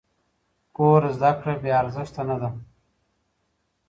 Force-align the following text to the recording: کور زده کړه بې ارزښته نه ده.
کور 0.75 1.01
زده 1.17 1.31
کړه 1.39 1.53
بې 1.61 1.71
ارزښته 1.81 2.21
نه 2.29 2.35
ده. 2.41 2.49